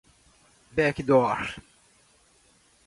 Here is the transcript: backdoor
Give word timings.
backdoor 0.75 1.49